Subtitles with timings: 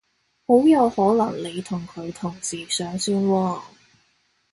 [0.47, 3.61] 好有可能你同佢同時上線喎